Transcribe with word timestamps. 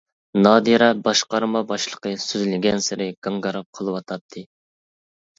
نادىرە 0.45 0.85
باشقارما 1.07 1.59
باشلىقى 1.71 2.13
سۆزلىگەنسېرى 2.23 3.07
گاڭگىراپ 3.27 3.67
قىلىۋاتاتتى. 3.81 4.43